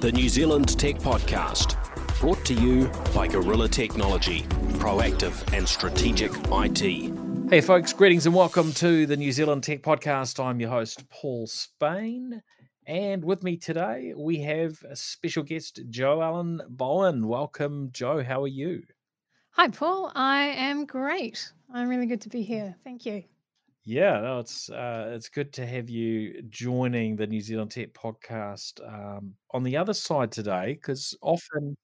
[0.00, 1.74] the New Zealand Tech Podcast,
[2.20, 4.42] brought to you by Gorilla Technology,
[4.78, 7.50] proactive and strategic IT.
[7.50, 10.42] Hey, folks, greetings and welcome to the New Zealand Tech Podcast.
[10.42, 12.42] I'm your host, Paul Spain.
[12.86, 17.26] And with me today, we have a special guest, Joellen Bowen.
[17.26, 18.22] Welcome, Joe.
[18.22, 18.84] How are you?
[19.50, 20.12] Hi, Paul.
[20.14, 21.52] I am great.
[21.74, 22.76] I'm really good to be here.
[22.84, 23.24] Thank you.
[23.90, 28.86] Yeah, no, it's uh, it's good to have you joining the New Zealand Tech podcast
[28.86, 31.74] um, on the other side today, because often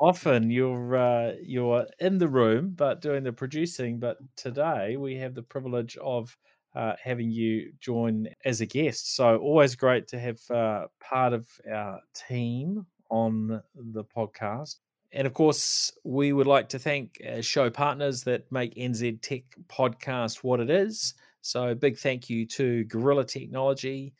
[0.00, 5.36] often you're uh, you're in the room but doing the producing, but today we have
[5.36, 6.36] the privilege of
[6.74, 9.14] uh, having you join as a guest.
[9.14, 14.78] So always great to have uh, part of our team on the podcast.
[15.12, 19.42] And of course, we would like to thank uh, show partners that make NZ Tech
[19.68, 21.14] Podcast what it is.
[21.42, 24.14] So, big thank you to Gorilla Technology,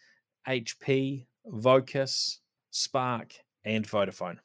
[0.47, 2.41] HP, Vocus,
[2.73, 4.39] Spark, and Vodafone.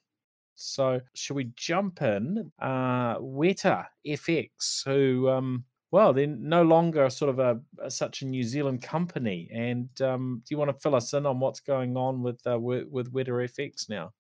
[0.53, 2.52] So, should we jump in?
[2.61, 8.28] Uh, Weta FX, who, um, well, they're no longer sort of a, a such a
[8.28, 9.50] New Zealand company.
[9.52, 12.59] And um, do you want to fill us in on what's going on with uh,
[12.59, 14.14] with, Weta FX now?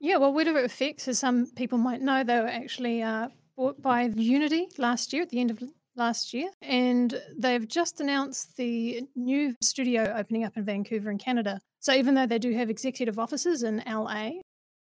[0.00, 4.02] Yeah, well, Weta FX, as some people might know, they were actually uh, bought by
[4.16, 5.62] Unity last year at the end of
[6.00, 6.50] last year.
[6.62, 11.60] And they've just announced the new studio opening up in Vancouver in Canada.
[11.78, 14.30] So even though they do have executive offices in LA,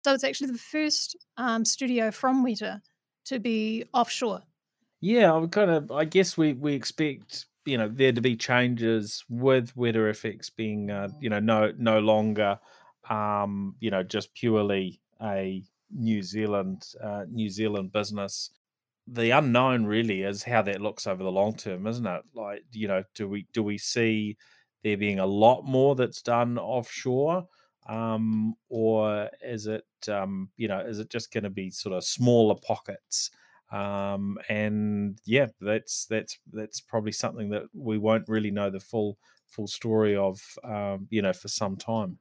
[0.03, 2.79] so it's actually the first um, studio from Weta
[3.25, 4.41] to be offshore.
[5.01, 5.91] Yeah, I'm kind of.
[5.91, 10.89] I guess we we expect you know there to be changes with Weta FX being
[10.89, 12.59] uh, you know no no longer
[13.09, 18.51] um, you know just purely a New Zealand uh, New Zealand business
[19.11, 22.23] the unknown really is how that looks over the long term, isn't it?
[22.33, 24.37] Like, you know, do we do we see
[24.83, 27.47] there being a lot more that's done offshore,
[27.87, 32.03] um, or is it, um, you know, is it just going to be sort of
[32.03, 33.31] smaller pockets?
[33.71, 39.17] Um, and yeah, that's that's that's probably something that we won't really know the full
[39.47, 42.19] full story of, um, you know, for some time.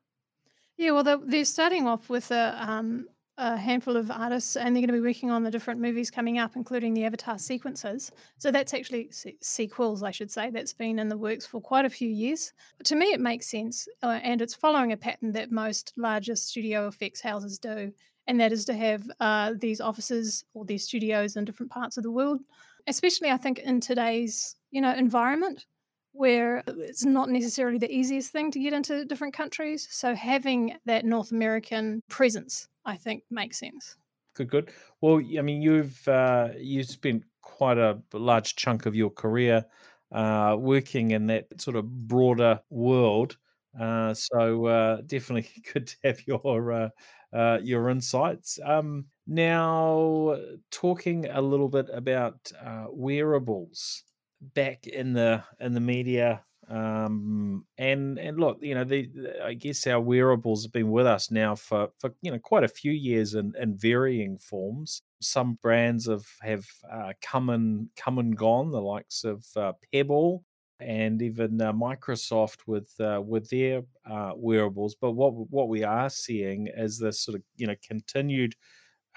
[0.79, 4.89] Yeah, well, they're, starting off with a um, a handful of artists, and they're going
[4.89, 8.11] to be working on the different movies coming up, including the Avatar sequences.
[8.37, 10.51] So that's actually se- sequels, I should say.
[10.51, 12.53] That's been in the works for quite a few years.
[12.85, 16.89] To me, it makes sense, uh, and it's following a pattern that most larger studio
[16.89, 17.93] effects houses do,
[18.27, 22.03] and that is to have uh, these offices or these studios in different parts of
[22.03, 22.41] the world.
[22.89, 25.65] Especially, I think, in today's you know environment
[26.13, 29.87] where it's not necessarily the easiest thing to get into different countries.
[29.91, 33.97] So having that North American presence I think makes sense.
[34.35, 34.73] Good, good.
[35.01, 39.65] Well, I mean, you've uh, you spent quite a large chunk of your career
[40.13, 43.37] uh, working in that sort of broader world.
[43.79, 46.89] Uh, so uh, definitely good to have your uh,
[47.33, 48.59] uh, your insights.
[48.65, 50.39] Um, now,
[50.71, 52.53] talking a little bit about
[52.91, 54.05] wearables.
[54.41, 59.55] Back in the in the media um, and and look, you know, the, the, I
[59.55, 62.93] guess our wearables have been with us now for for you know quite a few
[62.93, 65.03] years in, in varying forms.
[65.21, 70.45] Some brands have have uh, come and come and gone, the likes of uh, Pebble
[70.81, 74.95] and even uh, Microsoft with uh, with their uh, wearables.
[74.95, 78.55] But what what we are seeing is this sort of you know continued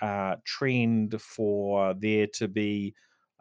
[0.01, 2.95] uh, trend for there to be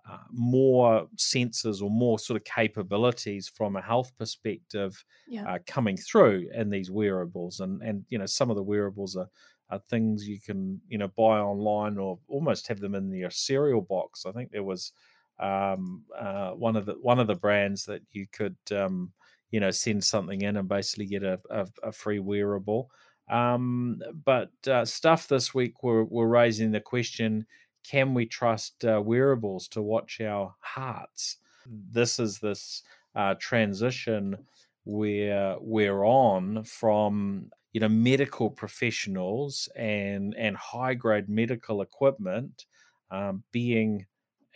[0.08, 5.54] uh, more sensors or more sort of capabilities from a health perspective yeah.
[5.54, 7.60] uh, coming through in these wearables.
[7.60, 9.28] And and you know some of the wearables are,
[9.70, 13.82] are things you can you know buy online or almost have them in your cereal
[13.82, 14.26] box.
[14.26, 14.92] I think there was
[15.38, 19.12] um, uh, one of the one of the brands that you could um,
[19.50, 22.90] you know send something in and basically get a, a, a free wearable.
[23.28, 27.46] Um, but uh, stuff this week we're, we're raising the question
[27.84, 31.38] can we trust uh, wearables to watch our hearts?
[31.66, 32.82] This is this
[33.14, 34.46] uh, transition
[34.84, 42.66] where we're on from you know medical professionals and and high grade medical equipment
[43.10, 44.06] um, being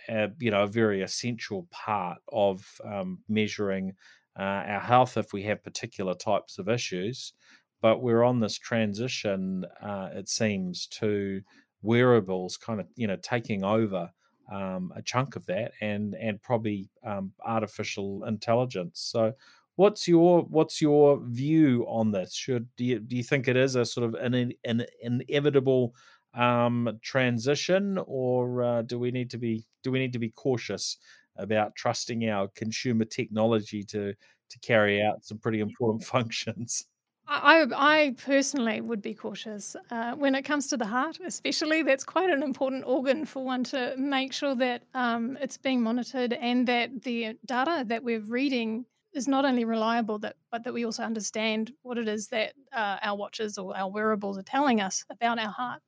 [0.09, 3.95] a, you know a very essential part of um, measuring
[4.39, 7.33] uh, our health if we have particular types of issues
[7.81, 11.43] but we're on this transition uh, it seems to
[11.85, 14.11] wearables kind of you know taking over
[14.53, 19.01] um, a chunk of that and and probably um, artificial intelligence.
[19.01, 19.35] So
[19.77, 22.35] what's your what's your view on this?
[22.35, 25.95] Should do you, do you think it is a sort of an, an inevitable
[26.35, 30.97] um, transition or uh, do we need to be do we need to be cautious
[31.37, 34.15] about trusting our consumer technology to
[34.51, 36.87] to carry out some pretty important functions
[37.27, 41.83] I I personally would be cautious uh, when it comes to the heart, especially.
[41.83, 46.33] That's quite an important organ for one to make sure that um, it's being monitored
[46.35, 50.85] and that the data that we're reading is not only reliable, that but that we
[50.85, 55.05] also understand what it is that uh, our watches or our wearables are telling us
[55.09, 55.83] about our heart.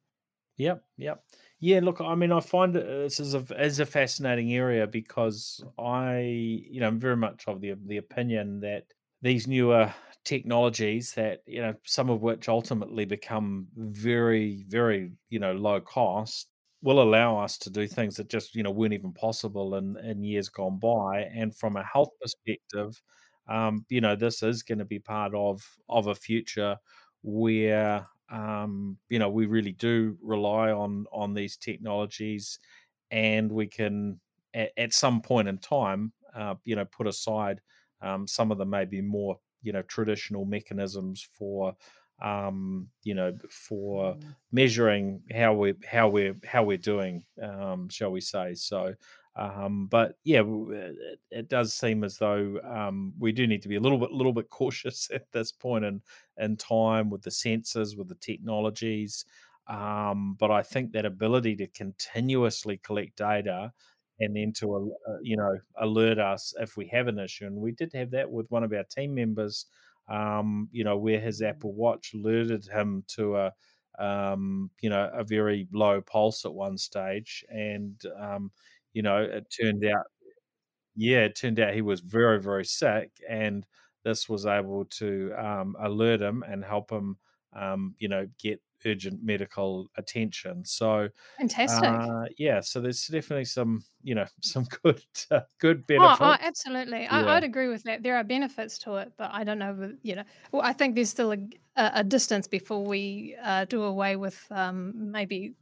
[0.56, 1.22] Yep, yep.
[1.58, 6.20] Yeah, look, I mean, I find this is a is a fascinating area because I,
[6.20, 8.86] you know, I'm very much of the the opinion that
[9.22, 9.92] these newer
[10.26, 16.50] technologies that you know some of which ultimately become very very you know low cost
[16.82, 20.24] will allow us to do things that just you know weren't even possible in in
[20.24, 21.22] years gone by.
[21.34, 23.02] And from a health perspective
[23.48, 26.78] um you know this is going to be part of of a future
[27.22, 32.58] where um you know we really do rely on on these technologies
[33.10, 34.20] and we can
[34.54, 37.60] at, at some point in time uh, you know put aside
[38.02, 41.74] um, some of them maybe more you know traditional mechanisms for
[42.22, 44.22] um, you know for mm.
[44.52, 48.94] measuring how we how we're how we're doing um, shall we say so
[49.36, 53.76] um, but yeah it, it, does seem as though um, we do need to be
[53.76, 56.00] a little bit little bit cautious at this point in
[56.38, 59.24] in time with the sensors with the technologies
[59.68, 63.72] um, but I think that ability to continuously collect data
[64.20, 67.46] and then to uh, you know alert us if we have an issue.
[67.46, 69.66] And we did have that with one of our team members.
[70.08, 73.52] Um, you know, where his Apple Watch alerted him to a
[73.98, 78.52] um, you know a very low pulse at one stage, and um,
[78.92, 80.06] you know it turned out
[80.94, 83.66] yeah, it turned out he was very very sick, and
[84.04, 87.18] this was able to um, alert him and help him
[87.54, 90.64] um, you know get urgent medical attention.
[90.64, 91.84] So fantastic.
[91.84, 96.20] Uh, yeah, so there's definitely some, you know, some good uh, good benefits.
[96.20, 97.02] Oh, oh absolutely.
[97.02, 97.26] Yeah.
[97.26, 98.02] I, would agree with that.
[98.02, 101.10] There are benefits to it, but I don't know, you know, well, I think there's
[101.10, 101.38] still a,
[101.76, 105.54] a distance before we uh, do away with um, maybe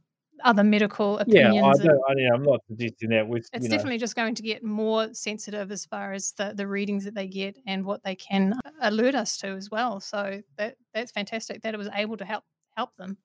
[0.43, 1.55] other medical opinions.
[1.55, 3.27] Yeah, I don't, I, I'm not suggesting that.
[3.27, 3.99] With, it's definitely know.
[3.99, 7.57] just going to get more sensitive as far as the, the readings that they get
[7.67, 9.99] and what they can alert us to as well.
[9.99, 12.43] So that that's fantastic that it was able to help
[12.75, 13.17] help them.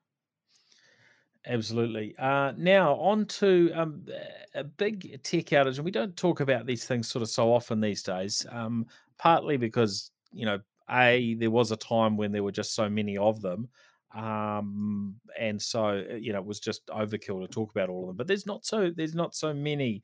[1.47, 2.15] Absolutely.
[2.19, 4.05] Uh, now on to um,
[4.55, 7.81] a big tech outage, and we don't talk about these things sort of so often
[7.81, 8.45] these days.
[8.51, 8.87] Um,
[9.17, 10.61] partly because you know,
[10.91, 13.71] a there was a time when there were just so many of them,
[14.15, 18.09] um, and so uh, you know it was just overkill to talk about all of
[18.09, 18.17] them.
[18.17, 20.03] But there's not so there's not so many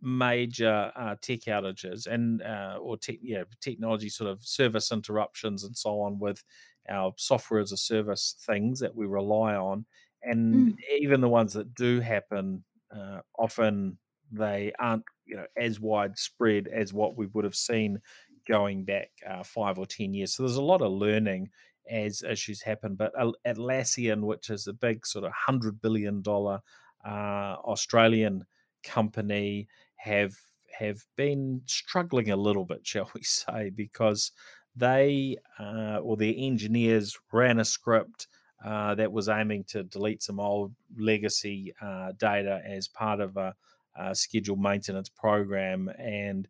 [0.00, 5.76] major uh, tech outages and uh, or te- yeah, technology sort of service interruptions and
[5.76, 6.42] so on with
[6.88, 9.84] our software as a service things that we rely on
[10.22, 10.76] and mm.
[10.98, 12.62] even the ones that do happen
[12.94, 13.96] uh, often
[14.30, 18.00] they aren't you know as widespread as what we would have seen
[18.48, 21.48] going back uh, five or ten years so there's a lot of learning
[21.90, 23.12] as issues happen but
[23.46, 26.60] atlassian which is a big sort of hundred billion dollar
[27.04, 28.44] uh, australian
[28.84, 30.34] company have
[30.78, 34.32] have been struggling a little bit shall we say because
[34.76, 38.26] they uh, or their engineers ran a script
[38.64, 43.54] uh, that was aiming to delete some old legacy uh, data as part of a,
[43.96, 45.90] a, scheduled maintenance program.
[45.98, 46.46] And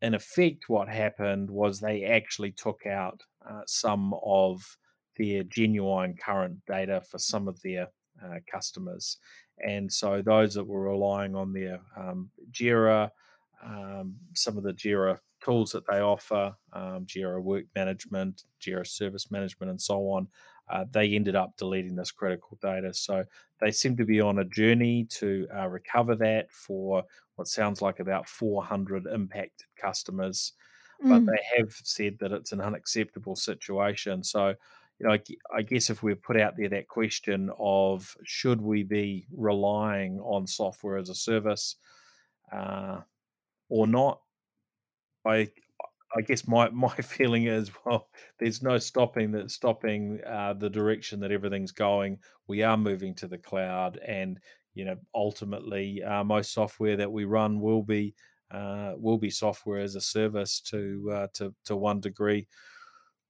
[0.00, 4.78] in effect, what happened was they actually took out uh, some of
[5.16, 7.88] their genuine current data for some of their
[8.24, 9.18] uh, customers.
[9.58, 13.10] And so those that were relying on their um, Jira,
[13.64, 19.30] um, some of the Jira tools that they offer, um, Jira Work Management, Jira Service
[19.30, 20.28] Management, and so on,
[20.70, 22.94] uh, they ended up deleting this critical data.
[22.94, 23.24] So
[23.60, 27.04] they seem to be on a journey to uh, recover that for
[27.36, 30.52] what sounds like about 400 impacted customers.
[31.04, 31.08] Mm.
[31.08, 34.22] But they have said that it's an unacceptable situation.
[34.22, 34.54] So,
[34.98, 35.20] you know, I,
[35.54, 40.46] I guess if we put out there that question of should we be relying on
[40.46, 41.76] software as a service
[42.52, 43.00] uh,
[43.68, 44.20] or not,
[45.26, 45.50] I
[46.16, 51.20] I guess my my feeling is well, there's no stopping that stopping uh, the direction
[51.20, 52.18] that everything's going.
[52.48, 54.38] We are moving to the cloud, and
[54.74, 58.14] you know ultimately uh, most software that we run will be
[58.50, 62.48] uh, will be software as a service to uh, to to one degree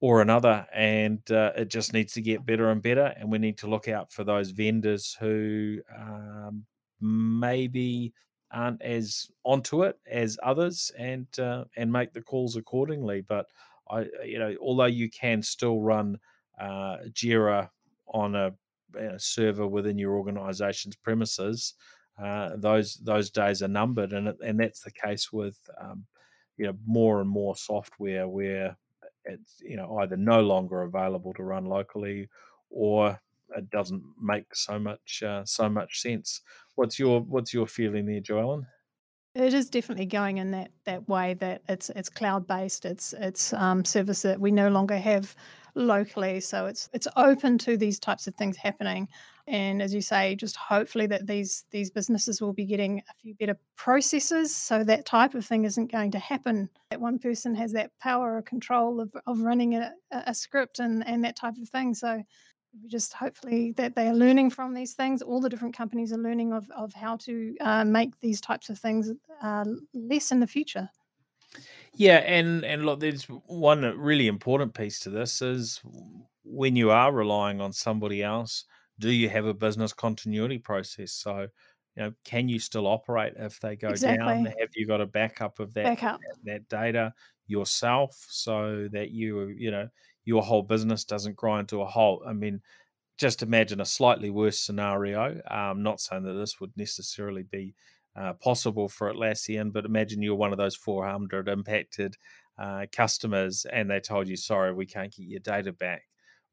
[0.01, 3.15] or another, and uh, it just needs to get better and better.
[3.17, 6.67] And we need to look out for those vendors who um,
[7.01, 8.13] maybe
[8.53, 13.23] aren't as onto it as others and uh, and make the calls accordingly.
[13.23, 13.47] But
[13.91, 16.19] I, you know, although you can still run
[16.61, 17.71] uh, Jira
[18.09, 18.53] on a,
[18.99, 21.75] a, server within your organization's premises,
[22.23, 26.05] uh, those those days are numbered, and and that's the case with um,
[26.57, 28.77] you know more and more software where
[29.25, 32.29] it's you know either no longer available to run locally,
[32.71, 33.21] or
[33.57, 36.43] it doesn't make so much uh, so much sense.
[36.75, 38.67] What's your what's your feeling there, Joellen?
[39.35, 42.85] It is definitely going in that that way that it's it's cloud based.
[42.85, 45.35] It's it's um, service that we no longer have
[45.75, 49.09] locally, so it's it's open to these types of things happening.
[49.47, 53.35] And as you say, just hopefully that these these businesses will be getting a few
[53.35, 56.69] better processes, so that type of thing isn't going to happen.
[56.91, 61.07] That one person has that power or control of, of running a, a script and
[61.07, 61.95] and that type of thing.
[61.95, 62.23] So
[62.87, 65.23] just hopefully that they are learning from these things.
[65.23, 68.79] All the different companies are learning of, of how to uh, make these types of
[68.79, 69.11] things
[69.43, 69.65] uh,
[69.95, 70.89] less in the future.
[71.95, 75.81] Yeah, and and look, there's one really important piece to this is
[76.45, 78.65] when you are relying on somebody else,
[78.99, 81.13] do you have a business continuity process?
[81.13, 81.49] So,
[81.97, 84.17] you know, can you still operate if they go exactly.
[84.17, 84.45] down?
[84.47, 86.21] Have you got a backup of that, backup.
[86.21, 87.13] that that data
[87.47, 89.89] yourself so that you you know
[90.25, 92.23] your whole business doesn't grind to a halt.
[92.27, 92.61] I mean,
[93.19, 95.41] just imagine a slightly worse scenario.
[95.51, 97.75] Um, not saying that this would necessarily be
[98.17, 102.17] uh, possible for Atlassian, but imagine you're one of those 400 impacted
[102.59, 106.03] uh, customers and they told you, sorry, we can't get your data back,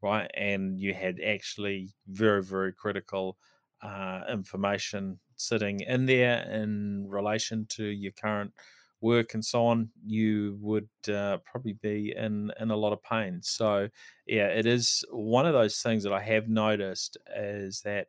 [0.01, 0.29] right?
[0.35, 3.37] And you had actually very, very critical
[3.81, 8.53] uh, information sitting in there in relation to your current
[9.01, 13.41] work and so on, you would uh, probably be in in a lot of pain.
[13.41, 13.89] So,
[14.25, 18.07] yeah, it is one of those things that I have noticed is that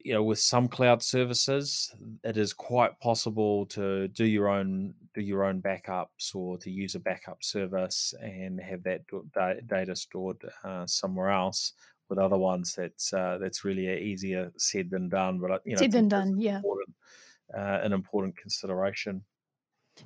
[0.00, 1.94] you know with some cloud services,
[2.24, 6.94] it is quite possible to do your own do your own backups or to use
[6.94, 9.02] a backup service and have that
[9.66, 11.72] data stored uh, somewhere else.
[12.08, 15.40] With other ones, that's uh, that's really easier said than done.
[15.40, 16.62] But you know, said than done, yeah.
[17.54, 19.24] Uh, an important consideration.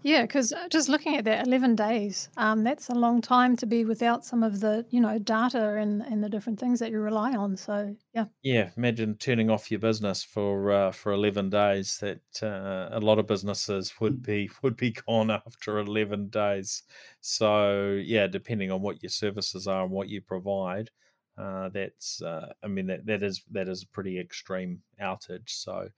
[0.02, 3.66] Yeah, because uh, just looking at that, 11 days, um, that's a long time to
[3.66, 7.00] be without some of the, you know, data and, and the different things that you
[7.00, 7.56] rely on.
[7.56, 8.26] So, yeah.
[8.42, 11.98] Yeah, imagine turning off your business for uh, for 11 days.
[11.98, 16.82] That uh, a lot of businesses would be would be gone after 11 days.
[17.20, 20.90] So, yeah, depending on what your services are and what you provide,
[21.38, 25.50] uh, that's uh, I mean that that is that is a pretty extreme outage.
[25.50, 25.88] So,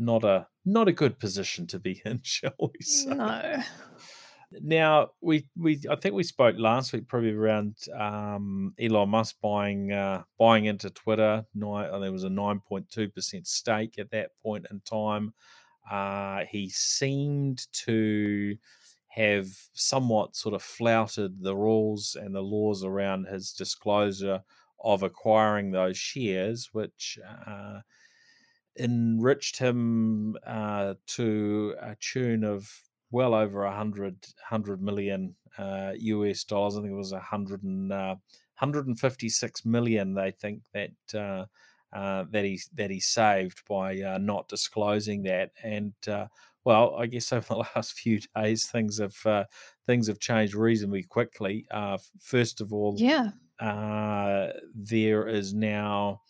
[0.00, 3.14] not a not a good position to be in, shall we say?
[3.14, 3.62] No.
[4.60, 9.92] Now we we I think we spoke last week probably around um, Elon Musk buying
[9.92, 11.44] uh, buying into Twitter.
[11.54, 15.34] Nine, there was a nine point two percent stake at that point in time.
[15.88, 18.56] Uh, he seemed to
[19.08, 24.42] have somewhat sort of flouted the rules and the laws around his disclosure
[24.82, 27.80] of acquiring those shares, which uh,
[28.80, 32.70] enriched him uh, to a tune of
[33.10, 36.76] well over a hundred hundred million uh, US dollars.
[36.76, 38.16] I think it was a hundred and uh,
[38.58, 40.14] 156 million.
[40.14, 41.46] They think that uh,
[41.96, 45.52] uh, that he that he saved by uh, not disclosing that.
[45.62, 45.94] And
[46.64, 49.46] well, I guess over the last few days, things have
[49.86, 51.66] things have changed reasonably quickly.
[52.20, 53.30] first of all, yeah,
[54.74, 56.22] there is now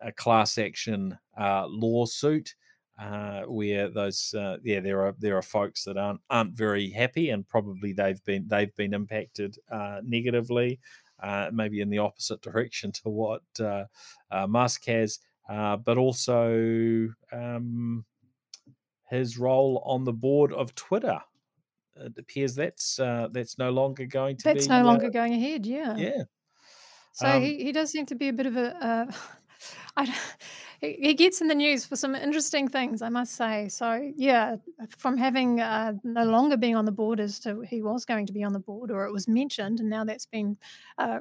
[0.00, 2.54] a class action uh, lawsuit
[2.98, 7.30] uh, where those uh, yeah there are there are folks that aren't aren't very happy
[7.30, 10.80] and probably they've been they've been impacted uh, negatively,
[11.22, 13.84] uh, maybe in the opposite direction to what uh,
[14.48, 18.04] Musk has, but also um,
[19.08, 21.20] his role on the board of Twitter.
[21.94, 25.66] It appears that's that's no longer going to that's be, no longer going ahead.
[25.66, 25.96] Yeah.
[25.96, 26.22] Yeah.
[27.12, 29.08] So um, he, he does seem to be a bit of a,
[29.98, 30.14] I,
[30.80, 33.68] he gets in the news for some interesting things, I must say.
[33.68, 34.56] So, yeah,
[34.96, 38.32] from having uh, no longer being on the board as to he was going to
[38.32, 40.56] be on the board, or it was mentioned, and now that's been
[40.98, 41.18] uh,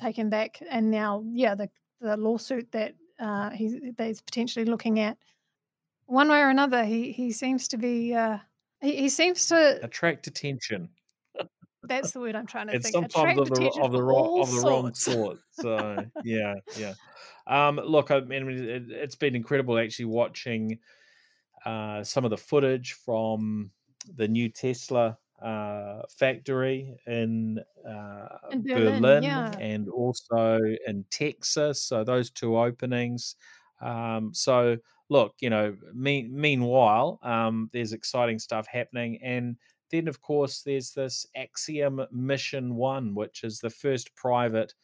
[0.00, 0.58] taken back.
[0.70, 1.68] And now, yeah, the,
[2.00, 5.18] the lawsuit that uh, he's, that he's potentially looking at,
[6.06, 8.38] one way or another, he, he seems to be, uh,
[8.80, 10.88] he, he seems to attract attention.
[11.84, 13.12] That's the word I'm trying to it's think.
[13.12, 15.38] sometimes of the of the wrong of the wrong sort.
[15.52, 16.94] So yeah, yeah.
[17.46, 20.78] Um, look, I mean, it, has been incredible actually watching
[21.64, 23.70] uh, some of the footage from
[24.16, 29.50] the new Tesla uh, factory in, uh, in Berlin, Berlin yeah.
[29.58, 31.82] and also in Texas.
[31.82, 33.36] So those two openings.
[33.80, 34.76] Um, so
[35.08, 39.56] look, you know, me- meanwhile, um, there's exciting stuff happening and
[39.92, 44.74] then, of course, there's this Axiom Mission One, which is the first private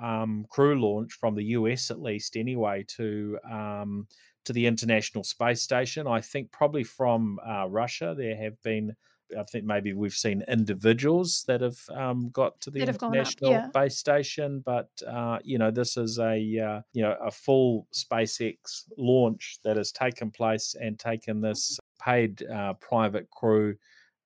[0.00, 4.06] um, crew launch from the US, at least anyway, to um,
[4.44, 6.06] to the International Space Station.
[6.06, 8.94] I think probably from uh, Russia, there have been
[9.38, 13.80] I think maybe we've seen individuals that have um, got to the international up, yeah.
[13.80, 18.84] base station, but uh, you know this is a uh, you know a full SpaceX
[18.98, 23.76] launch that has taken place and taken this paid uh, private crew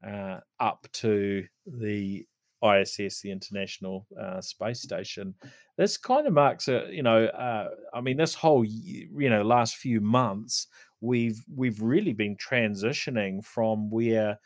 [0.06, 2.26] uh, up to the
[2.62, 5.34] ISS, the International uh, Space Station.
[5.76, 9.76] This kind of marks a, you know, uh, I mean, this whole, you know, last
[9.76, 10.66] few months,
[11.00, 14.38] we've we've really been transitioning from where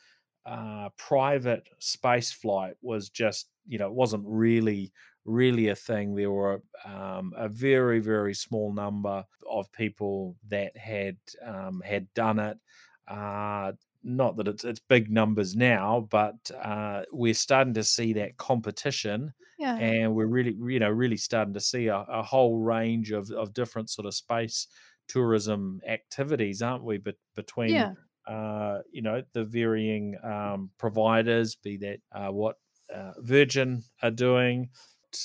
[0.46, 4.92] uh, private space flight was just, you know, it wasn't really
[5.24, 6.14] really a thing.
[6.14, 12.38] There were um, a very very small number of people that had um, had done
[12.38, 12.58] it.
[13.06, 13.72] Uh,
[14.08, 19.32] not that it's it's big numbers now, but uh, we're starting to see that competition,
[19.58, 19.76] yeah.
[19.76, 23.52] and we're really you know really starting to see a, a, whole range of of
[23.52, 24.66] different sort of space
[25.08, 26.98] tourism activities, aren't we?
[26.98, 27.92] But between yeah.
[28.26, 32.56] uh, you know the varying um, providers, be that uh, what
[32.94, 34.70] uh, Virgin are doing,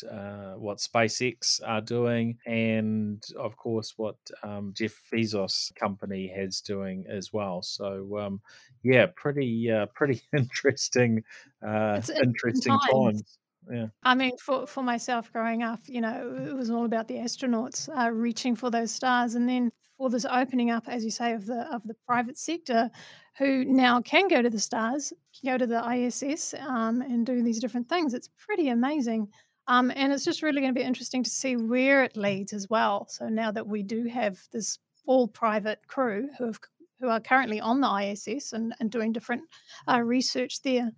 [0.09, 7.05] uh, what SpaceX are doing, and of course what um, Jeff Bezos' company has doing
[7.09, 7.61] as well.
[7.61, 8.41] So um,
[8.83, 11.23] yeah, pretty uh, pretty interesting,
[11.65, 12.91] uh, interesting times.
[12.91, 13.37] times.
[13.71, 13.87] Yeah.
[14.03, 17.87] I mean, for, for myself growing up, you know, it was all about the astronauts
[17.97, 21.45] uh, reaching for those stars, and then for this opening up, as you say, of
[21.45, 22.89] the of the private sector,
[23.37, 25.13] who now can go to the stars,
[25.45, 28.13] go to the ISS, um, and do these different things.
[28.13, 29.29] It's pretty amazing.
[29.67, 32.69] Um, and it's just really going to be interesting to see where it leads as
[32.69, 33.07] well.
[33.09, 36.59] So now that we do have this all private crew who have
[36.99, 39.43] who are currently on the ISS and, and doing different
[39.89, 40.91] uh, research there,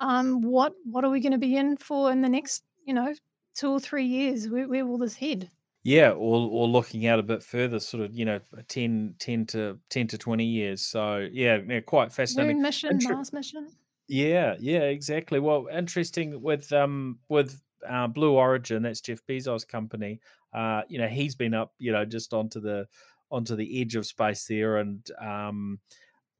[0.00, 3.14] um, what what are we going to be in for in the next you know
[3.54, 4.48] two or three years?
[4.48, 5.50] Where, where will this head?
[5.82, 9.78] Yeah, or or looking out a bit further, sort of, you know, 10, 10 to
[9.88, 10.82] ten to twenty years.
[10.82, 12.56] So yeah, yeah quite fascinating.
[12.56, 13.68] Moon mission, Inter- Mars mission.
[14.06, 15.38] Yeah, yeah, exactly.
[15.38, 20.20] Well, interesting with um with uh, Blue Origin, that's Jeff Bezos' company.
[20.52, 22.86] Uh, you know, he's been up, you know, just onto the
[23.30, 25.78] onto the edge of space there, and um,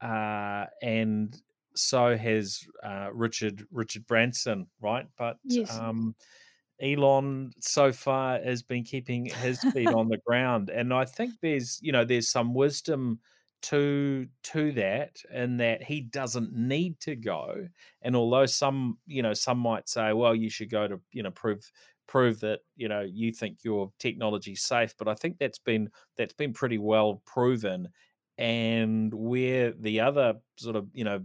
[0.01, 1.41] uh, and
[1.75, 5.07] so has uh, Richard Richard Branson, right?
[5.17, 5.77] But yes.
[5.79, 6.15] um,
[6.83, 11.79] Elon so far has been keeping his feet on the ground, and I think there's
[11.83, 13.21] you know there's some wisdom
[13.63, 17.69] to to that in that he doesn't need to go
[18.03, 21.31] and although some you know some might say well you should go to you know
[21.31, 21.71] prove
[22.07, 26.33] prove that you know you think your technology's safe but i think that's been that's
[26.33, 27.89] been pretty well proven
[28.39, 31.25] and where the other sort of you know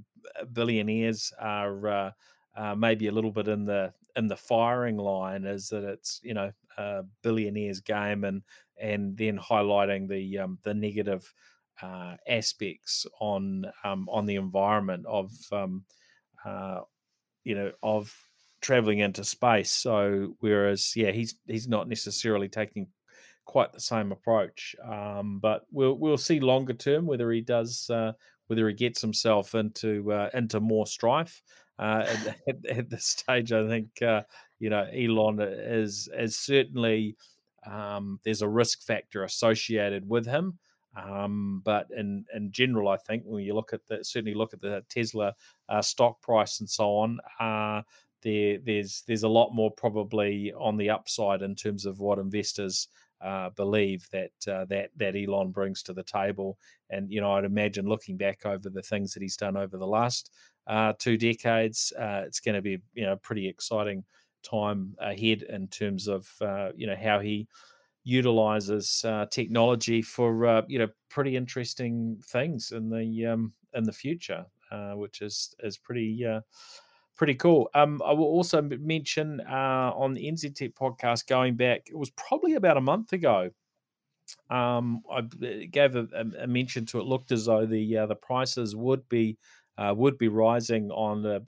[0.52, 2.12] billionaires are uh,
[2.56, 6.34] uh, maybe a little bit in the in the firing line is that it's you
[6.34, 8.44] know a billionaires game and
[8.78, 11.34] and then highlighting the um, the negative
[11.82, 15.84] uh, aspects on um, on the environment of um,
[16.46, 16.80] uh,
[17.44, 18.14] you know of
[18.62, 19.72] traveling into space.
[19.72, 22.88] So whereas yeah, he's he's not necessarily taking
[23.46, 24.76] quite the same approach.
[24.84, 28.14] Um, but we'll we'll see longer term whether he does uh,
[28.48, 31.42] whether he gets himself into uh, into more strife.
[31.78, 34.24] Uh, at, at, at, this stage, I think uh,
[34.60, 37.16] you know Elon is is certainly
[37.66, 40.60] um, there's a risk factor associated with him.
[40.96, 44.62] Um, but in in general, I think when you look at the certainly look at
[44.62, 45.36] the Tesla
[45.70, 47.82] uh, stock price and so on, uh,
[48.22, 52.88] there there's there's a lot more probably on the upside in terms of what investors
[53.22, 56.58] uh, believe that uh, that that Elon brings to the table.
[56.90, 59.88] And you know, I'd imagine looking back over the things that he's done over the
[59.88, 60.32] last
[60.68, 64.04] uh, two decades, uh, it's going to be you know pretty exciting
[64.44, 67.48] time ahead in terms of uh, you know how he
[68.06, 73.92] utilizes uh, technology for uh, you know pretty interesting things in the um, in the
[73.92, 76.40] future, uh, which is is pretty uh,
[77.18, 77.70] pretty cool.
[77.74, 82.12] Um, I will also mention uh, on the NZ Tech podcast going back, it was
[82.12, 83.50] probably about a month ago.
[84.50, 85.22] Um, I
[85.72, 86.08] gave a,
[86.40, 87.06] a, mention to it.
[87.06, 89.38] Looked as though the uh, the prices would be
[89.80, 91.42] would be rising on the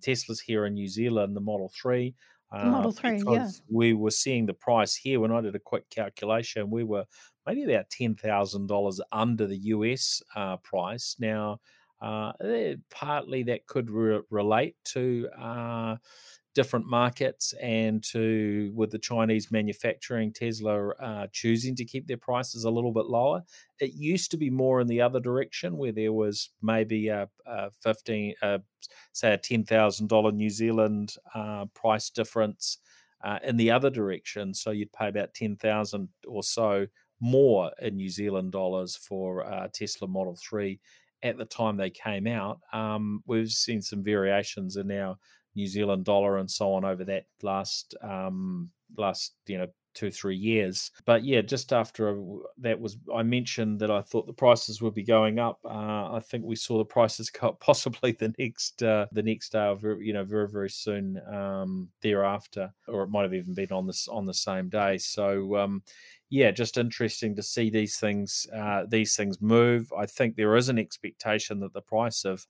[0.00, 2.14] Teslas here in New Zealand, the Model Three.
[2.62, 3.52] Model uh, 3, yeah.
[3.68, 7.06] We were seeing the price here when I did a quick calculation, we were
[7.46, 11.16] maybe about $10,000 under the US uh, price.
[11.18, 11.60] Now,
[12.00, 12.32] uh,
[12.90, 15.96] partly that could re- relate to uh,
[16.56, 22.64] different markets and to with the Chinese manufacturing, Tesla uh, choosing to keep their prices
[22.64, 23.42] a little bit lower.
[23.78, 27.70] It used to be more in the other direction where there was maybe a, a
[27.82, 28.58] 15, uh,
[29.12, 32.78] say a $10,000 New Zealand uh, price difference
[33.22, 34.54] uh, in the other direction.
[34.54, 36.86] So you'd pay about 10,000 or so
[37.20, 40.80] more in New Zealand dollars for uh, Tesla Model 3
[41.22, 42.60] at the time they came out.
[42.72, 45.18] Um, we've seen some variations in our
[45.56, 49.66] New Zealand dollar and so on over that last um, last you know
[49.96, 50.92] two three years.
[51.06, 52.16] But yeah, just after
[52.58, 55.58] that was I mentioned that I thought the prices would be going up.
[55.64, 59.50] Uh, I think we saw the prices go up possibly the next uh, the next
[59.52, 63.72] day of you know very very soon um, thereafter, or it might have even been
[63.72, 64.98] on this on the same day.
[64.98, 65.56] So.
[65.56, 65.82] Um,
[66.28, 69.92] yeah, just interesting to see these things uh, these things move.
[69.96, 72.46] I think there is an expectation that the price of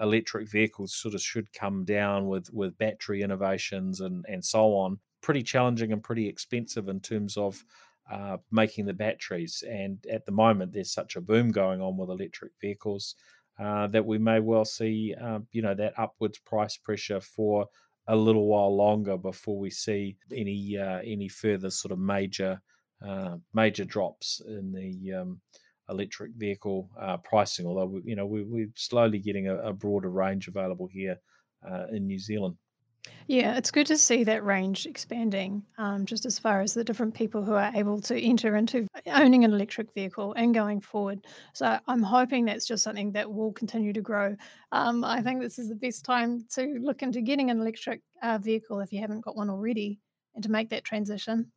[0.00, 4.98] electric vehicles sort of should come down with with battery innovations and and so on
[5.20, 7.64] pretty challenging and pretty expensive in terms of
[8.10, 9.62] uh, making the batteries.
[9.68, 13.14] And at the moment, there's such a boom going on with electric vehicles
[13.58, 17.66] uh, that we may well see, uh, you know, that upwards price pressure for
[18.06, 22.60] a little while longer before we see any uh, any further sort of major
[23.06, 25.40] uh, major drops in the um,
[25.88, 27.66] electric vehicle uh, pricing.
[27.66, 31.18] Although you know we, are slowly getting a, a, broader range available here
[31.92, 32.56] in New Zealand.
[33.26, 37.14] Yeah, it's good to see that range expanding, um, just as far as the different
[37.14, 41.24] people who are able to enter into owning an electric vehicle and going forward.
[41.54, 44.36] So I'm hoping that's just something that will continue to grow.
[44.72, 48.38] Um, I think this is the best time to look into getting an electric uh,
[48.38, 50.00] vehicle if you haven't got one already
[50.34, 51.52] and to make that transition.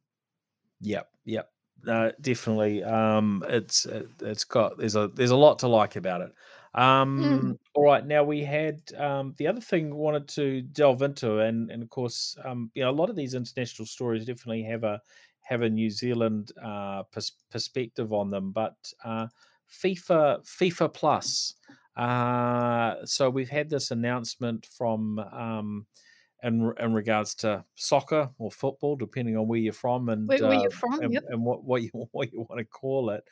[0.81, 1.49] Yep, yep.
[1.87, 2.83] Uh, definitely.
[2.83, 3.85] Um, it's
[4.21, 6.33] it's got there's a there's a lot to like about it.
[6.75, 7.57] Um, mm.
[7.75, 11.69] All right, now we had um, the other thing we wanted to delve into, and
[11.69, 15.01] and of course, um, you know, a lot of these international stories definitely have a
[15.41, 19.27] have a New Zealand uh, pers- perspective on them, but uh,
[19.69, 21.55] FIFA FIFA Plus.
[21.95, 25.85] Uh, so we've had this announcement from um,
[26.43, 30.53] in in regards to soccer or football, depending on where you're from and where, where
[30.53, 31.23] you're uh, from, and, yep.
[31.29, 33.23] and, what what you what you want to call it.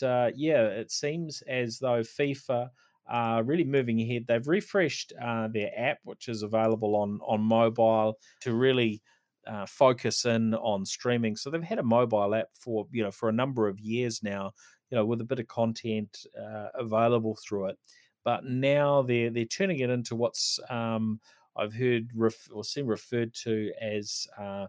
[0.00, 2.70] But, uh, yeah, it seems as though FIFA
[3.08, 4.24] are really moving ahead.
[4.26, 9.02] They've refreshed uh, their app, which is available on on mobile, to really
[9.46, 11.36] uh, focus in on streaming.
[11.36, 14.52] So they've had a mobile app for you know for a number of years now,
[14.90, 17.78] you know, with a bit of content uh, available through it.
[18.24, 21.20] But now they're they're turning it into what's um,
[21.58, 24.66] I've heard ref- or seen referred to as uh,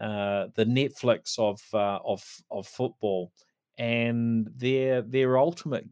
[0.00, 3.32] uh, the Netflix of of of football,
[3.78, 5.86] and their their ultimate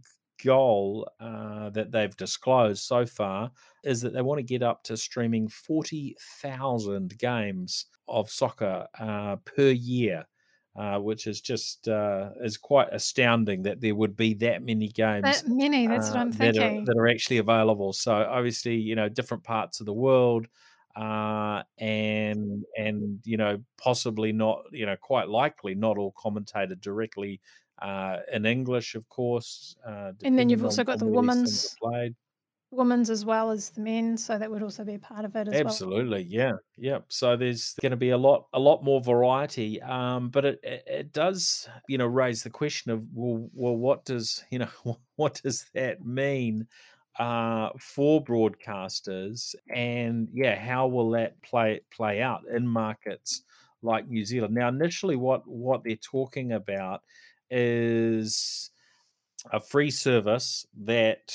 [0.45, 3.51] goal uh, that they've disclosed so far
[3.85, 9.71] is that they want to get up to streaming 40,000 games of soccer uh, per
[9.71, 10.27] year.
[10.79, 15.23] Uh, which is just uh, is quite astounding that there would be that many games.
[15.23, 16.61] That many, that's what I'm thinking.
[16.61, 17.95] Uh, that are, that are, actually available.
[17.95, 20.49] So obviously, you know, different parts of the world,
[20.95, 27.41] uh, and and you know, possibly not, you know, quite likely not all commentated directly
[27.81, 29.77] uh, in English, of course.
[29.87, 31.75] Uh, and then you've also got the women's
[32.71, 35.49] women's as well as the men, so that would also be a part of it
[35.49, 36.29] Absolutely, well.
[36.29, 36.99] yeah, yeah.
[37.09, 39.81] So there's going to be a lot, a lot more variety.
[39.83, 44.05] Um, but it, it, it does, you know, raise the question of well, well, what
[44.05, 44.69] does you know,
[45.17, 46.67] what does that mean?
[47.19, 53.43] Uh, for broadcasters, and yeah, how will that play play out in markets
[53.81, 54.55] like New Zealand?
[54.55, 57.03] Now, initially, what what they're talking about
[57.51, 58.71] is
[59.53, 61.35] a free service that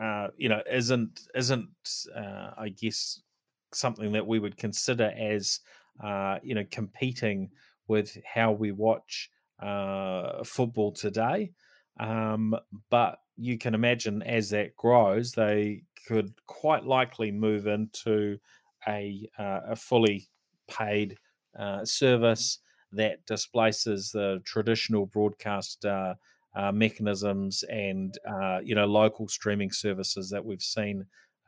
[0.00, 1.70] uh, you know isn't isn't
[2.14, 3.22] uh, I guess
[3.72, 5.60] something that we would consider as
[6.02, 7.50] uh, you know competing
[7.88, 11.52] with how we watch uh, football today.
[11.98, 12.54] Um,
[12.88, 18.38] but you can imagine as that grows, they could quite likely move into
[18.88, 20.28] a uh, a fully
[20.68, 21.18] paid
[21.58, 22.58] uh, service
[22.92, 26.14] that displaces the traditional broadcast uh,
[26.54, 31.04] uh, mechanisms and uh, you know local streaming services that we've seen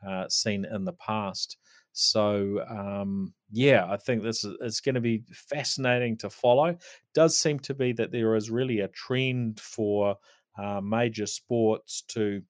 [0.07, 1.57] uh, seen in the past.
[1.93, 6.65] So um, yeah, I think this is it's going to be fascinating to follow.
[6.65, 6.81] It
[7.13, 10.17] does seem to be that there is really a trend for
[10.57, 12.41] uh, major sports to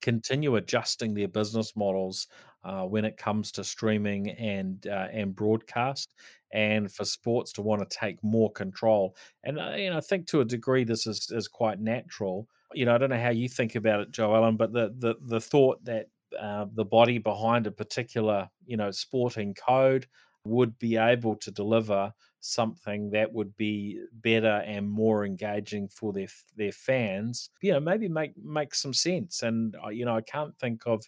[0.00, 2.26] continue adjusting their business models
[2.64, 6.14] uh, when it comes to streaming and uh, and broadcast,
[6.52, 9.16] and for sports to want to take more control.
[9.44, 12.48] And uh, you know, I think to a degree this is is quite natural.
[12.72, 15.40] You know, I don't know how you think about it, Joellen, but the the the
[15.40, 16.06] thought that
[16.38, 20.06] uh, the body behind a particular you know sporting code
[20.44, 26.28] would be able to deliver something that would be better and more engaging for their
[26.56, 30.56] their fans you know maybe make make some sense and uh, you know i can't
[30.58, 31.04] think of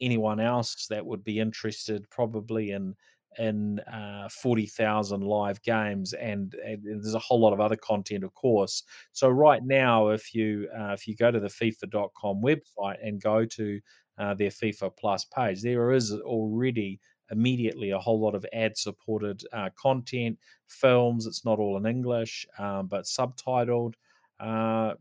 [0.00, 2.94] anyone else that would be interested probably in
[3.38, 8.34] in uh, 40,000 live games and, and, there's a whole lot of other content of
[8.34, 8.82] course.
[9.12, 13.44] So right now if you uh, if you go to the fifa.com website and go
[13.44, 13.80] to
[14.18, 19.42] uh, their FIFA Plus page there is already immediately a whole lot of ad supported
[19.52, 23.94] uh, content films it's not all in English um, but subtitled
[24.40, 24.94] uh,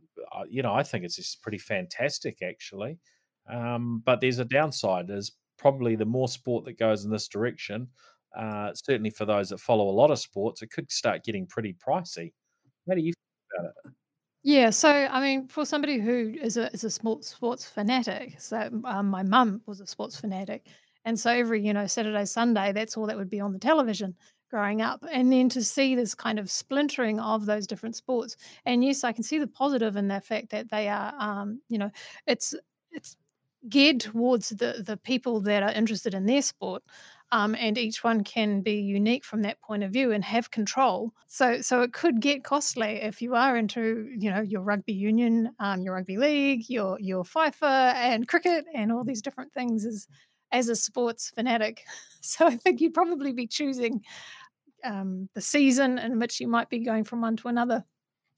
[0.49, 2.97] you know I think it's just pretty fantastic actually
[3.49, 7.87] um, but there's a downside there's probably the more sport that goes in this direction
[8.35, 11.73] uh, certainly for those that follow a lot of sports, it could start getting pretty
[11.73, 12.33] pricey.
[12.87, 13.91] How do you feel about it?
[14.43, 19.07] Yeah, so I mean, for somebody who is a is a sports fanatic, so um,
[19.07, 20.67] my mum was a sports fanatic,
[21.03, 24.15] and so every you know Saturday Sunday, that's all that would be on the television
[24.51, 28.83] growing up, and then to see this kind of splintering of those different sports, and
[28.83, 31.89] yes, I can see the positive in the fact that they are, um, you know,
[32.27, 32.53] it's
[32.91, 33.15] it's
[33.69, 36.83] geared towards the the people that are interested in their sport
[37.31, 41.11] um, and each one can be unique from that point of view and have control.
[41.27, 45.49] So, so it could get costly if you are into, you know, your rugby union,
[45.59, 50.07] um, your rugby league, your your FIFA and cricket, and all these different things as
[50.51, 51.83] as a sports fanatic.
[52.27, 54.01] So, I think you'd probably be choosing
[54.83, 57.85] um, the season in which you might be going from one to another.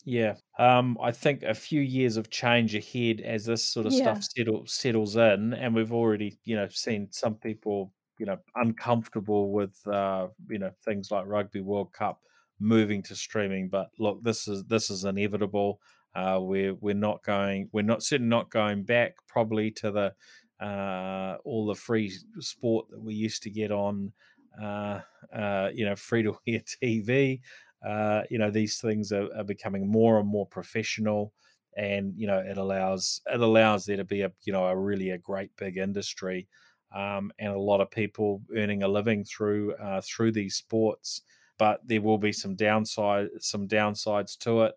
[0.10, 4.04] Yeah, um, I think a few years of change ahead as this sort of yeah.
[4.04, 9.52] stuff settle, settles in, and we've already, you know, seen some people you know uncomfortable
[9.52, 12.22] with uh, you know things like Rugby World Cup
[12.58, 13.68] moving to streaming.
[13.68, 15.82] But look, this is this is inevitable.
[16.16, 17.68] Uh, we're we're not going.
[17.74, 23.02] We're not certainly not going back probably to the uh, all the free sport that
[23.04, 24.14] we used to get on.
[24.58, 25.02] Uh,
[25.36, 27.42] uh, you know, free to air TV.
[27.86, 31.34] Uh, you know, these things are, are becoming more and more professional
[31.76, 35.12] and you know it allows it allows there to be a you know a really
[35.12, 36.48] a great big industry
[36.96, 41.22] um, and a lot of people earning a living through uh, through these sports.
[41.58, 44.76] But there will be some downside some downsides to it,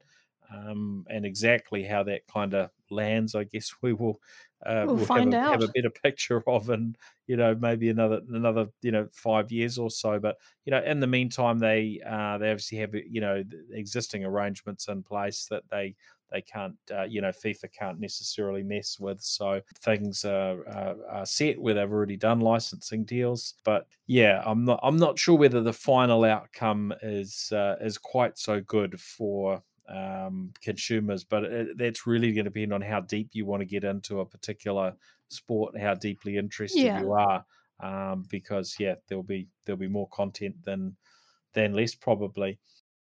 [0.53, 4.21] um, and exactly how that kind of lands, I guess we will.
[4.64, 5.53] Uh, we'll, we'll find have, a, out.
[5.53, 6.94] have a better picture of in
[7.27, 11.01] you know maybe another another you know five years or so but you know in
[11.01, 13.42] the meantime they uh they obviously have you know
[13.73, 15.94] existing arrangements in place that they
[16.31, 19.20] they can't, uh, you know, FIFA can't necessarily mess with.
[19.20, 23.55] So things are, are, are, set where they've already done licensing deals.
[23.64, 28.38] But yeah, I'm not I'm not sure whether the final outcome is uh, is quite
[28.38, 31.24] so good for um, consumers.
[31.24, 34.20] But it, that's really going to depend on how deep you want to get into
[34.20, 34.94] a particular
[35.29, 37.00] sport, how deeply interested yeah.
[37.00, 37.44] you are.
[37.83, 40.96] Um, because yeah, there'll be there'll be more content than
[41.55, 42.59] than less probably.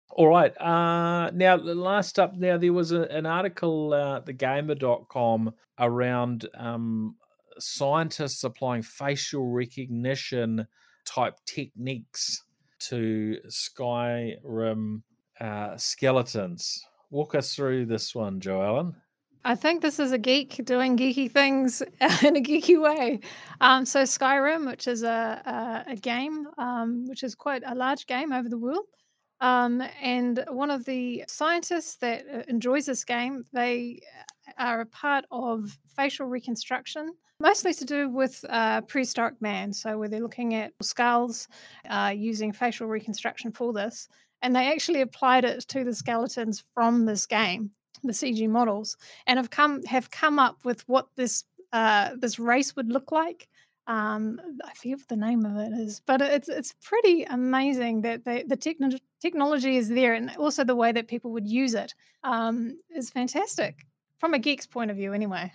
[0.10, 0.56] All right.
[0.62, 7.16] Uh, now, last up, now there was a, an article, uh, thegamer.com, around um,
[7.60, 10.68] scientists applying facial recognition
[11.06, 12.44] type techniques
[12.80, 15.02] to Skyrim
[15.40, 16.84] uh, skeletons.
[17.10, 18.96] Walk us through this one, Joellen.
[19.44, 21.82] I think this is a geek doing geeky things
[22.24, 23.20] in a geeky way.
[23.62, 28.08] Um, so Skyrim, which is a, a, a game, um, which is quite a large
[28.08, 28.86] game over the world,
[29.42, 34.02] um, and one of the scientists that uh, enjoys this game, they
[34.58, 39.74] are a part of facial reconstruction, mostly to do with uh, prehistoric man.
[39.74, 41.48] So, where they're looking at skulls
[41.90, 44.08] uh, using facial reconstruction for this.
[44.46, 47.72] And they actually applied it to the skeletons from this game,
[48.04, 52.76] the CG models, and have come have come up with what this uh, this race
[52.76, 53.48] would look like
[53.88, 58.26] um, I forget what the name of it is, but it's it's pretty amazing that
[58.26, 61.94] they, the techn- technology is there, and also the way that people would use it
[62.24, 63.86] um, is fantastic
[64.18, 65.52] from a geek's point of view, anyway.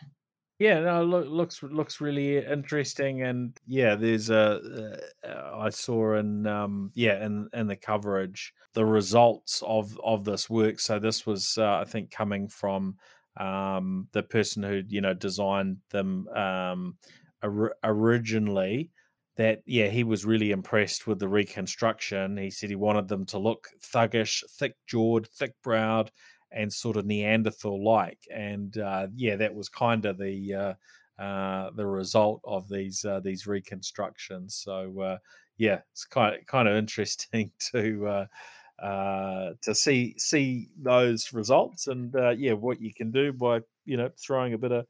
[0.61, 6.47] Yeah, no, look, looks looks really interesting, and yeah, there's a uh, I saw in
[6.47, 10.79] um, yeah in in the coverage the results of of this work.
[10.79, 12.99] So this was uh, I think coming from
[13.39, 16.99] um, the person who you know designed them um,
[17.43, 18.91] or- originally
[19.37, 23.39] that yeah he was really impressed with the reconstruction he said he wanted them to
[23.39, 26.11] look thuggish thick jawed thick browed
[26.53, 30.75] and sort of neanderthal like and uh, yeah that was kind of the uh,
[31.23, 34.55] uh, the result of these uh, these reconstructions.
[34.55, 35.19] So uh,
[35.59, 38.27] yeah it's kind of kind of interesting to
[38.81, 44.55] to see see those results and yeah what you can do by you know throwing
[44.55, 44.87] a bit of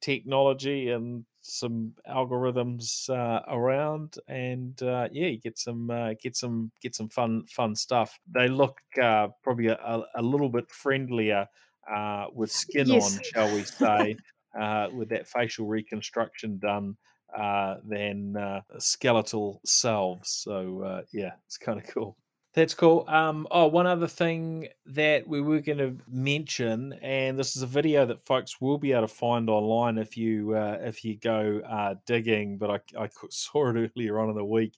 [0.00, 6.70] technology and some algorithms uh, around, and uh, yeah, you get some uh, get some
[6.80, 8.18] get some fun fun stuff.
[8.32, 11.46] They look uh, probably a, a, little bit friendlier
[11.92, 13.16] uh, with skin yes.
[13.16, 14.16] on, shall we say,
[14.58, 16.96] uh, with that facial reconstruction done
[17.36, 20.30] uh, than uh, skeletal selves.
[20.30, 22.16] So uh, yeah, it's kind of cool.
[22.54, 23.06] That's cool.
[23.08, 27.66] Um, oh, one other thing that we were going to mention, and this is a
[27.66, 31.62] video that folks will be able to find online if you uh, if you go
[31.66, 32.58] uh, digging.
[32.58, 34.74] But I, I saw it earlier on in the week,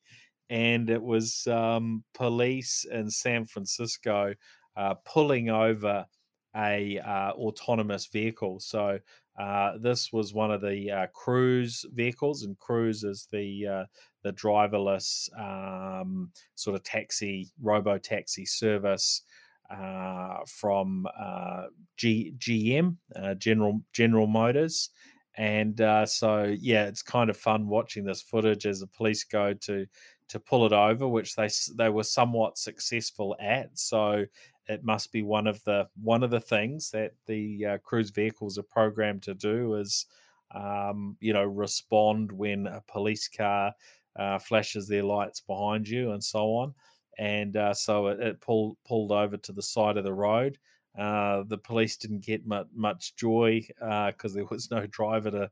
[0.48, 4.34] and it was um, police in San Francisco
[4.76, 6.06] uh, pulling over
[6.54, 8.60] a uh, autonomous vehicle.
[8.60, 9.00] So
[9.38, 13.85] uh, this was one of the uh, cruise vehicles, and cruise is the uh,
[14.23, 19.23] the driverless um, sort of taxi, robo taxi service
[19.70, 21.64] uh, from uh,
[21.97, 24.90] G- GM, uh, General General Motors.
[25.37, 29.85] And so, yeah, it's kind of fun watching this footage as the police go to
[30.29, 33.77] to pull it over, which they they were somewhat successful at.
[33.79, 34.25] So
[34.68, 38.59] it must be one of the one of the things that the uh, cruise vehicles
[38.59, 40.07] are programmed to do is,
[40.55, 43.72] um, you know, respond when a police car
[44.16, 46.74] uh, flashes their lights behind you and so on.
[47.18, 50.59] And uh, so it, it, pulled pulled over to the side of the road.
[50.98, 55.50] Uh, the police didn't get much, much joy because uh, there was no driver to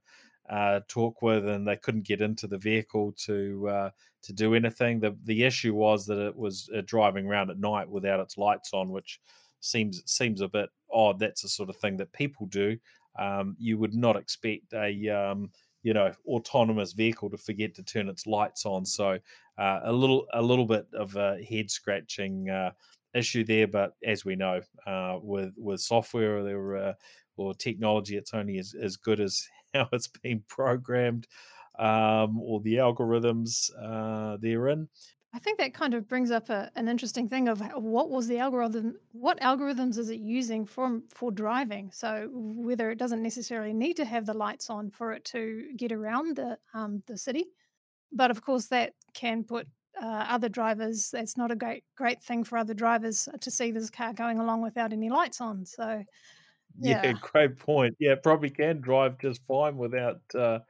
[0.50, 3.90] uh, talk with, and they couldn't get into the vehicle to uh,
[4.22, 5.00] to do anything.
[5.00, 8.90] the The issue was that it was driving around at night without its lights on,
[8.90, 9.20] which
[9.60, 11.18] seems seems a bit odd.
[11.18, 12.76] That's the sort of thing that people do.
[13.18, 15.50] Um, you would not expect a um,
[15.82, 18.84] you know autonomous vehicle to forget to turn its lights on.
[18.84, 19.18] So
[19.58, 22.72] uh, a little a little bit of a head scratching uh,
[23.14, 23.66] issue there.
[23.66, 26.92] But as we know, uh, with with software or, uh,
[27.36, 31.26] or technology, it's only as, as good as how it's been programmed
[31.78, 34.88] um, or the algorithms uh, therein.
[35.34, 38.38] I think that kind of brings up a, an interesting thing of what was the
[38.38, 41.90] algorithm, what algorithms is it using for for driving?
[41.90, 45.90] So whether it doesn't necessarily need to have the lights on for it to get
[45.90, 47.46] around the um, the city,
[48.12, 49.66] but of course that can put
[50.00, 51.10] uh, other drivers.
[51.10, 54.60] That's not a great great thing for other drivers to see this car going along
[54.60, 55.64] without any lights on.
[55.64, 56.04] So
[56.80, 57.96] yeah, yeah great point.
[57.98, 60.20] Yeah, probably can drive just fine without.
[60.34, 60.60] Uh,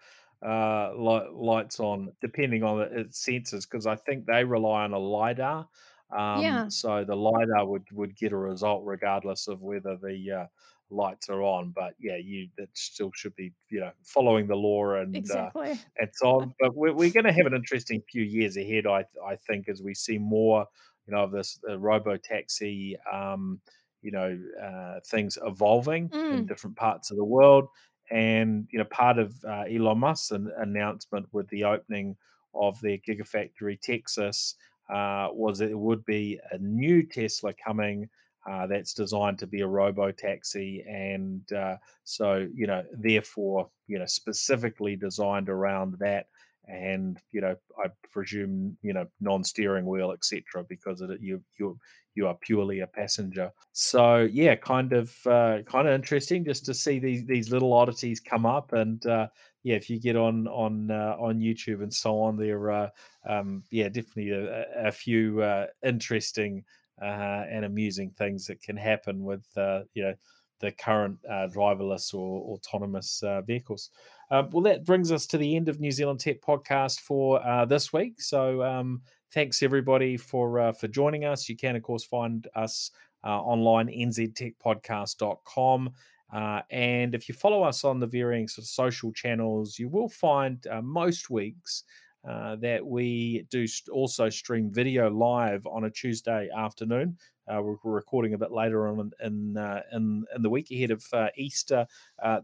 [0.44, 4.98] uh, light, lights on, depending on its sensors, because I think they rely on a
[4.98, 5.68] lidar.
[6.10, 6.68] Um, yeah.
[6.68, 10.46] So the lidar would would get a result regardless of whether the uh,
[10.90, 11.70] lights are on.
[11.70, 15.70] But yeah, you that still should be you know following the law and uh, exactly
[15.72, 16.54] uh, and so on.
[16.60, 19.82] But we're, we're going to have an interesting few years ahead, I I think, as
[19.82, 20.66] we see more
[21.06, 22.96] you know of this uh, robo taxi.
[23.10, 23.60] Um,
[24.02, 26.32] you know, uh, things evolving mm.
[26.32, 27.68] in different parts of the world.
[28.10, 32.16] And you know, part of uh, Elon Musk's an announcement with the opening
[32.54, 34.56] of their Gigafactory Texas
[34.92, 38.08] uh, was that it would be a new Tesla coming
[38.50, 43.98] uh, that's designed to be a robo taxi, and uh, so you know, therefore, you
[43.98, 46.26] know, specifically designed around that
[46.72, 51.78] and you know I presume you know non-steering wheel etc because it, you you
[52.14, 53.50] you are purely a passenger.
[53.72, 58.20] So yeah, kind of uh, kind of interesting just to see these these little oddities
[58.20, 59.28] come up and uh,
[59.62, 62.90] yeah, if you get on on uh, on YouTube and so on, there are
[63.28, 66.64] um, yeah definitely a, a few uh, interesting
[67.00, 70.14] uh, and amusing things that can happen with uh, you know
[70.60, 73.90] the current driverless or autonomous vehicles.
[74.32, 77.66] Um, well, that brings us to the end of New Zealand Tech Podcast for uh,
[77.66, 78.22] this week.
[78.22, 81.50] So, um, thanks everybody for uh, for joining us.
[81.50, 82.92] You can, of course, find us
[83.22, 85.90] uh, online nztechpodcast.com.
[86.32, 90.08] Uh, and if you follow us on the varying sort of social channels, you will
[90.08, 91.84] find uh, most weeks
[92.26, 97.18] uh, that we do also stream video live on a Tuesday afternoon.
[97.46, 101.04] Uh, we're, recording a bit later on in uh, in, in the week ahead of
[101.12, 101.86] uh, Easter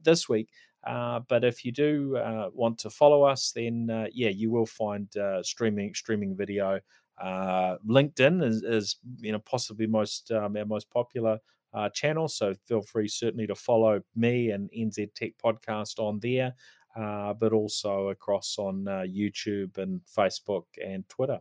[0.03, 0.51] this week.
[0.89, 4.65] Uh, but if you do uh, want to follow us, then uh, yeah, you will
[4.65, 6.81] find uh, streaming streaming video.
[7.23, 11.39] Uh, LinkedIn is, is, you know possibly most um, our most popular
[11.93, 16.55] channel, so feel free certainly to follow me and NZ Tech Podcast on there,
[17.39, 21.39] but also across on YouTube and Facebook and Twitter.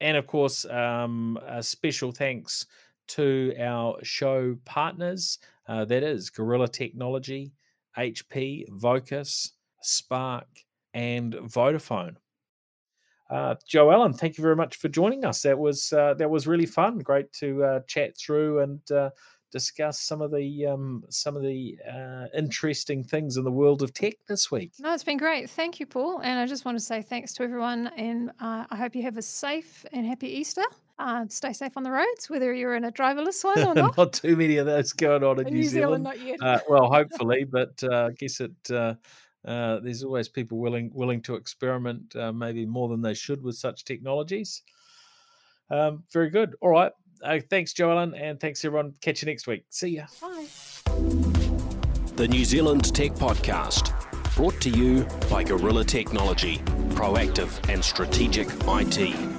[0.00, 2.66] And of course, um, a special thanks
[3.08, 5.38] to our show partners.
[5.66, 7.52] that is Gorilla Technology.
[7.98, 9.52] HP, Vocus,
[9.82, 10.46] Spark,
[10.94, 12.16] and Vodafone.
[13.30, 15.42] Uh, Joellen, thank you very much for joining us.
[15.42, 16.98] That was uh, that was really fun.
[16.98, 19.10] Great to uh, chat through and uh,
[19.52, 23.92] discuss some of the um, some of the uh, interesting things in the world of
[23.92, 24.72] tech this week.
[24.78, 25.50] No, it's been great.
[25.50, 26.20] Thank you, Paul.
[26.20, 29.18] And I just want to say thanks to everyone, and uh, I hope you have
[29.18, 30.64] a safe and happy Easter.
[30.98, 33.96] Uh, stay safe on the roads, whether you're in a driverless one or not.
[33.96, 36.04] not too many of those going on in, in New, New, Zealand.
[36.04, 36.42] Zealand not yet.
[36.42, 38.94] Uh, well, hopefully, but uh, I guess it uh,
[39.46, 43.56] Uh, there's always people willing willing to experiment, uh, maybe more than they should with
[43.56, 44.62] such technologies.
[45.70, 46.56] Um, very good.
[46.60, 46.92] All right.
[47.22, 48.94] Uh, thanks, Joellen, and thanks everyone.
[49.00, 49.64] Catch you next week.
[49.70, 50.06] See ya.
[50.20, 50.46] Bye.
[52.16, 53.92] The New Zealand Tech Podcast,
[54.34, 56.58] brought to you by Gorilla Technology,
[56.90, 59.37] proactive and strategic IT.